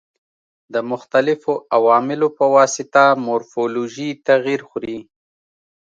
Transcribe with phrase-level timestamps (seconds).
[0.73, 4.99] د مختلفو عواملو په واسطه مورفولوژي تغیر خوري.